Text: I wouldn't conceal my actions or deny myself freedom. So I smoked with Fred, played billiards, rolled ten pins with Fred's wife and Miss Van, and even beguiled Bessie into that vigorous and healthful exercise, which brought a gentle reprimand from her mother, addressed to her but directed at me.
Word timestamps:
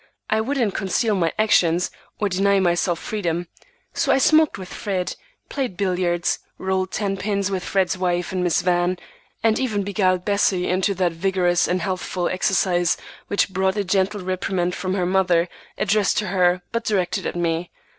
I 0.31 0.41
wouldn't 0.41 0.73
conceal 0.73 1.13
my 1.13 1.31
actions 1.37 1.91
or 2.19 2.27
deny 2.27 2.59
myself 2.59 2.97
freedom. 2.97 3.47
So 3.93 4.11
I 4.11 4.17
smoked 4.17 4.57
with 4.57 4.73
Fred, 4.73 5.15
played 5.47 5.77
billiards, 5.77 6.39
rolled 6.57 6.91
ten 6.91 7.17
pins 7.17 7.51
with 7.51 7.63
Fred's 7.63 7.99
wife 7.99 8.31
and 8.31 8.43
Miss 8.43 8.61
Van, 8.63 8.97
and 9.43 9.59
even 9.59 9.83
beguiled 9.83 10.25
Bessie 10.25 10.67
into 10.67 10.95
that 10.95 11.11
vigorous 11.11 11.67
and 11.67 11.83
healthful 11.83 12.27
exercise, 12.29 12.97
which 13.27 13.49
brought 13.49 13.77
a 13.77 13.83
gentle 13.83 14.21
reprimand 14.21 14.73
from 14.73 14.95
her 14.95 15.05
mother, 15.05 15.47
addressed 15.77 16.17
to 16.17 16.29
her 16.29 16.63
but 16.71 16.83
directed 16.83 17.27
at 17.27 17.35
me. 17.35 17.69